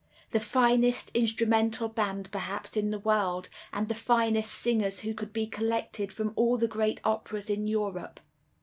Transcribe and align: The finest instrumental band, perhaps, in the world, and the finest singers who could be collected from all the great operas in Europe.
The 0.31 0.39
finest 0.39 1.11
instrumental 1.13 1.87
band, 1.87 2.31
perhaps, 2.31 2.75
in 2.75 2.89
the 2.89 2.97
world, 2.97 3.49
and 3.71 3.87
the 3.87 3.93
finest 3.93 4.49
singers 4.51 5.01
who 5.01 5.13
could 5.13 5.31
be 5.31 5.45
collected 5.45 6.11
from 6.11 6.33
all 6.35 6.57
the 6.57 6.67
great 6.67 6.99
operas 7.03 7.51
in 7.51 7.67
Europe. 7.67 8.19